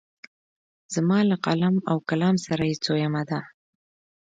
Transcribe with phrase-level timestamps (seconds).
[0.93, 3.39] زما له قلم او کلام سره یې څویمه ده.